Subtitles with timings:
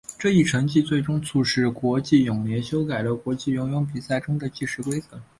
[0.17, 5.21] 这一成绩最终促使国际泳联修改了国际游泳比赛中的计时规则。